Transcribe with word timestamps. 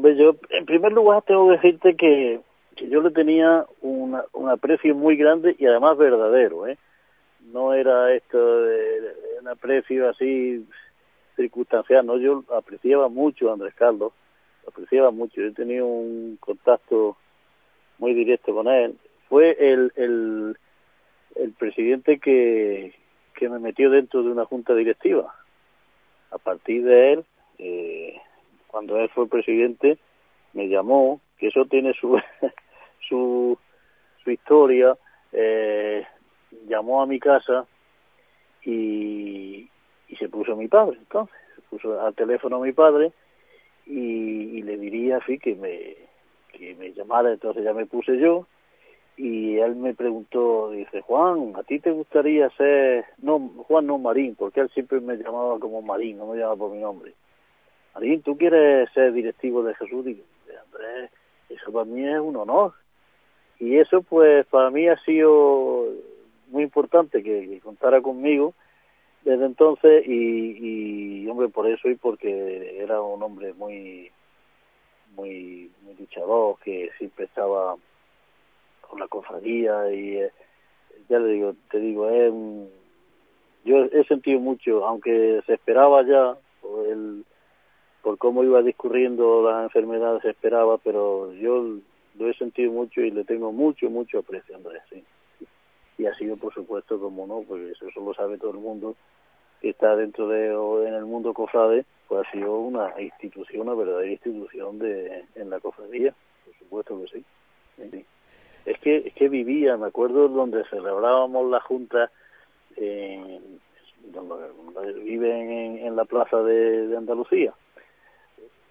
Hombre, 0.00 0.16
yo, 0.16 0.34
en 0.48 0.64
primer 0.64 0.92
lugar, 0.92 1.22
tengo 1.26 1.46
que 1.48 1.56
decirte 1.56 1.94
que, 1.94 2.40
que 2.74 2.88
yo 2.88 3.02
le 3.02 3.10
tenía 3.10 3.66
una, 3.82 4.24
un 4.32 4.48
aprecio 4.48 4.94
muy 4.94 5.14
grande 5.14 5.54
y 5.58 5.66
además 5.66 5.98
verdadero, 5.98 6.66
¿eh? 6.66 6.78
No 7.52 7.74
era 7.74 8.10
esto 8.14 8.62
de, 8.62 9.12
un 9.42 9.48
aprecio 9.48 10.08
así 10.08 10.66
circunstancial, 11.36 12.06
no, 12.06 12.16
yo 12.16 12.44
apreciaba 12.56 13.10
mucho 13.10 13.50
a 13.50 13.52
Andrés 13.52 13.74
Carlos, 13.74 14.14
apreciaba 14.66 15.10
mucho, 15.10 15.42
yo 15.42 15.52
tenido 15.52 15.84
un 15.84 16.38
contacto 16.40 17.18
muy 17.98 18.14
directo 18.14 18.54
con 18.54 18.68
él. 18.68 18.96
Fue 19.28 19.54
el, 19.60 19.92
el, 19.96 20.56
el 21.36 21.52
presidente 21.52 22.18
que, 22.18 22.94
que 23.34 23.50
me 23.50 23.58
metió 23.58 23.90
dentro 23.90 24.22
de 24.22 24.30
una 24.30 24.46
junta 24.46 24.74
directiva. 24.74 25.34
A 26.30 26.38
partir 26.38 26.84
de 26.84 27.12
él, 27.12 27.24
eh, 27.58 27.99
cuando 28.70 28.98
él 28.98 29.08
fue 29.10 29.28
presidente, 29.28 29.98
me 30.52 30.68
llamó, 30.68 31.20
que 31.38 31.48
eso 31.48 31.64
tiene 31.64 31.92
su, 31.94 32.18
su, 33.08 33.58
su 34.22 34.30
historia, 34.30 34.96
eh, 35.32 36.06
llamó 36.66 37.02
a 37.02 37.06
mi 37.06 37.18
casa 37.18 37.66
y, 38.64 39.68
y 40.08 40.16
se 40.16 40.28
puso 40.28 40.56
mi 40.56 40.68
padre, 40.68 40.98
entonces, 40.98 41.34
se 41.56 41.62
puso 41.62 42.00
al 42.00 42.14
teléfono 42.14 42.56
a 42.56 42.60
mi 42.60 42.72
padre 42.72 43.12
y, 43.86 44.58
y 44.58 44.62
le 44.62 44.76
diría 44.76 45.18
así 45.18 45.38
que 45.38 45.54
me, 45.54 45.96
que 46.52 46.74
me 46.76 46.92
llamara, 46.92 47.32
entonces 47.32 47.64
ya 47.64 47.72
me 47.72 47.86
puse 47.86 48.18
yo 48.18 48.46
y 49.16 49.58
él 49.58 49.76
me 49.76 49.94
preguntó, 49.94 50.70
dice, 50.70 51.02
Juan, 51.02 51.52
¿a 51.56 51.62
ti 51.62 51.78
te 51.78 51.90
gustaría 51.90 52.48
ser, 52.50 53.04
no, 53.18 53.38
Juan 53.66 53.86
no 53.86 53.98
Marín, 53.98 54.34
porque 54.34 54.60
él 54.60 54.70
siempre 54.70 55.00
me 55.00 55.16
llamaba 55.16 55.58
como 55.58 55.82
Marín, 55.82 56.16
no 56.18 56.26
me 56.26 56.38
llamaba 56.38 56.56
por 56.56 56.70
mi 56.70 56.78
nombre. 56.78 57.12
Marín, 57.94 58.22
¿tú 58.22 58.36
quieres 58.36 58.90
ser 58.92 59.12
directivo 59.12 59.62
de 59.62 59.74
Jesús? 59.74 60.04
Digo, 60.04 60.22
Andrés, 60.66 61.10
eso 61.48 61.72
para 61.72 61.84
mí 61.84 62.06
es 62.06 62.20
un 62.20 62.36
honor. 62.36 62.72
Y 63.58 63.76
eso 63.76 64.02
pues 64.02 64.46
para 64.46 64.70
mí 64.70 64.88
ha 64.88 64.96
sido 65.04 65.86
muy 66.48 66.62
importante 66.62 67.22
que, 67.22 67.60
contara 67.62 68.00
conmigo 68.00 68.54
desde 69.22 69.44
entonces 69.44 70.04
y, 70.06 71.22
y, 71.22 71.28
hombre, 71.28 71.48
por 71.48 71.68
eso 71.68 71.88
y 71.88 71.94
porque 71.94 72.78
era 72.80 73.02
un 73.02 73.22
hombre 73.22 73.52
muy, 73.52 74.10
muy, 75.14 75.70
muy 75.82 75.94
luchador, 75.94 76.56
que 76.64 76.90
siempre 76.98 77.26
estaba 77.26 77.76
con 78.80 78.98
la 78.98 79.08
cofradía 79.08 79.92
y 79.92 80.16
eh, 80.16 80.32
ya 81.08 81.18
le 81.18 81.32
digo, 81.32 81.54
te 81.70 81.78
digo, 81.78 82.08
eh, 82.08 82.32
yo 83.64 83.84
he 83.84 84.04
sentido 84.04 84.40
mucho, 84.40 84.86
aunque 84.86 85.42
se 85.46 85.54
esperaba 85.54 86.02
ya 86.02 86.36
por, 86.62 86.86
el, 86.86 87.19
por 88.10 88.18
cómo 88.18 88.42
iba 88.42 88.60
discurriendo 88.60 89.48
la 89.48 89.62
enfermedad, 89.62 90.20
se 90.20 90.30
esperaba, 90.30 90.78
pero 90.78 91.32
yo 91.34 91.76
lo 92.18 92.28
he 92.28 92.34
sentido 92.34 92.72
mucho 92.72 93.02
y 93.02 93.12
le 93.12 93.22
tengo 93.22 93.52
mucho, 93.52 93.88
mucho 93.88 94.18
aprecio 94.18 94.56
Andrés, 94.56 94.82
sí. 94.90 95.04
Y 95.96 96.06
ha 96.06 96.14
sido, 96.16 96.36
por 96.36 96.52
supuesto, 96.52 96.98
como 96.98 97.24
no, 97.28 97.44
porque 97.46 97.70
eso 97.70 97.86
lo 98.00 98.12
sabe 98.14 98.36
todo 98.36 98.50
el 98.50 98.58
mundo 98.58 98.96
que 99.60 99.68
está 99.68 99.94
dentro 99.94 100.26
de 100.26 100.52
o 100.52 100.84
en 100.84 100.94
el 100.94 101.04
mundo 101.04 101.32
cofrade, 101.32 101.84
pues 102.08 102.26
ha 102.26 102.32
sido 102.32 102.58
una 102.58 103.00
institución, 103.00 103.60
una 103.68 103.74
verdadera 103.74 104.10
institución 104.10 104.80
de 104.80 105.22
en 105.36 105.48
la 105.48 105.60
cofradía, 105.60 106.12
por 106.44 106.54
supuesto 106.58 107.00
que 107.02 107.18
sí. 107.18 108.04
es 108.64 108.78
que 108.80 108.96
es 109.06 109.14
que 109.14 109.28
vivía, 109.28 109.76
me 109.76 109.86
acuerdo 109.86 110.26
donde 110.26 110.64
celebrábamos 110.64 111.48
la 111.48 111.60
junta, 111.60 112.10
eh, 112.76 113.38
donde, 114.12 114.92
viven 115.00 115.78
en, 115.78 115.96
la 115.96 116.04
plaza 116.04 116.42
de, 116.42 116.96
Andalucía, 116.96 117.52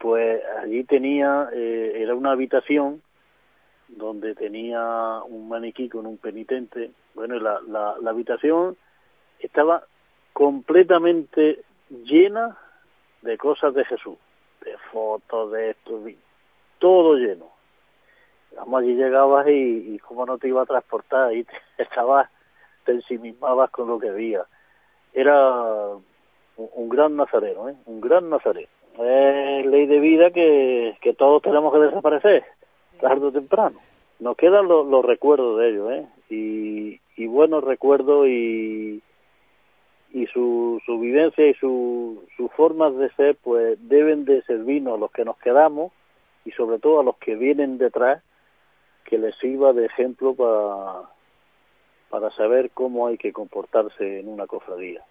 pues 0.00 0.42
allí 0.62 0.82
tenía, 0.84 1.50
eh, 1.52 1.92
era 1.96 2.14
una 2.14 2.32
habitación 2.32 3.02
donde 3.86 4.34
tenía 4.34 5.20
un 5.28 5.48
maniquí 5.48 5.90
con 5.90 6.06
un 6.06 6.16
penitente, 6.16 6.92
bueno, 7.14 7.38
la, 7.38 7.60
la, 7.68 7.96
la 8.00 8.10
habitación 8.10 8.78
estaba 9.40 9.84
completamente 10.32 11.60
llena 11.90 12.56
de 13.20 13.36
cosas 13.36 13.74
de 13.74 13.84
Jesús, 13.84 14.16
de 14.64 14.74
fotos, 14.90 15.52
de 15.52 15.70
esto, 15.70 16.00
todo 16.78 17.16
lleno 17.16 17.50
Vamos, 18.56 18.82
allí 18.82 18.94
llegabas 18.94 19.46
y, 19.48 19.94
y 19.94 19.98
cómo 19.98 20.26
no 20.26 20.38
te 20.38 20.48
iba 20.48 20.62
a 20.62 20.66
transportar, 20.66 21.32
y 21.34 21.44
te, 21.44 21.52
estabas, 21.82 22.28
te 22.84 22.92
ensimismabas 22.92 23.70
con 23.70 23.86
lo 23.86 23.98
que 23.98 24.08
había. 24.08 24.44
Era 25.12 25.94
un, 26.56 26.70
un 26.74 26.88
gran 26.88 27.16
nazareno, 27.16 27.68
¿eh? 27.68 27.76
un 27.84 28.00
gran 28.00 28.28
nazareno. 28.30 28.79
Es 29.02 29.66
ley 29.66 29.86
de 29.86 29.98
vida 29.98 30.30
que, 30.30 30.94
todos 31.16 31.42
tenemos 31.42 31.72
que 31.72 31.80
desaparecer, 31.80 32.44
tarde 33.00 33.26
o 33.26 33.32
temprano. 33.32 33.78
Nos 34.18 34.36
quedan 34.36 34.68
los, 34.68 35.04
recuerdos 35.04 35.58
de 35.58 35.68
ellos, 35.70 35.92
¿eh? 35.92 36.06
Y, 37.16 37.26
buenos 37.26 37.62
recuerdos 37.62 38.28
y, 38.28 39.02
y 40.12 40.26
su, 40.28 40.80
su 40.86 40.98
vivencia 40.98 41.46
y 41.46 41.54
su, 41.54 42.24
sus 42.36 42.50
formas 42.52 42.96
de 42.96 43.10
ser, 43.10 43.36
pues 43.42 43.78
deben 43.88 44.24
de 44.24 44.42
servirnos 44.42 44.94
a 44.94 44.98
los 44.98 45.10
que 45.12 45.24
nos 45.24 45.36
quedamos 45.38 45.92
y 46.46 46.50
sobre 46.52 46.78
todo 46.78 47.00
a 47.00 47.04
los 47.04 47.18
que 47.18 47.36
vienen 47.36 47.76
detrás 47.76 48.22
que 49.04 49.18
les 49.18 49.34
sirva 49.36 49.72
de 49.72 49.86
ejemplo 49.86 50.34
para, 50.34 51.10
para 52.08 52.30
saber 52.36 52.70
cómo 52.70 53.06
hay 53.06 53.18
que 53.18 53.32
comportarse 53.32 54.20
en 54.20 54.28
una 54.28 54.46
cofradía. 54.46 55.04